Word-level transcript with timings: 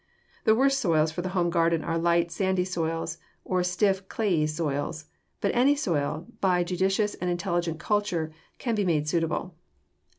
The 0.45 0.55
worst 0.55 0.79
soils 0.79 1.11
for 1.11 1.21
the 1.21 1.29
home 1.37 1.51
garden 1.51 1.83
are 1.83 1.95
light, 1.95 2.31
sandy 2.31 2.65
soils, 2.65 3.19
or 3.45 3.61
stiff, 3.63 4.09
clayey 4.09 4.47
soils; 4.47 5.05
but 5.41 5.53
any 5.53 5.75
soil, 5.75 6.25
by 6.41 6.63
judicious 6.63 7.13
and 7.13 7.29
intelligent 7.29 7.77
culture, 7.77 8.31
can 8.57 8.73
be 8.73 8.83
made 8.83 9.07
suitable. 9.07 9.53